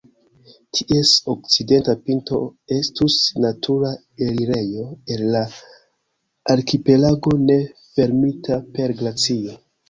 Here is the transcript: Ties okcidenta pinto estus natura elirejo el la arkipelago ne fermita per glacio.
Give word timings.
Ties 0.77 1.09
okcidenta 1.33 1.93
pinto 2.07 2.39
estus 2.75 3.17
natura 3.43 3.91
elirejo 4.29 4.87
el 5.17 5.21
la 5.37 5.43
arkipelago 6.55 7.37
ne 7.45 7.59
fermita 7.93 8.59
per 8.75 8.97
glacio. 9.05 9.57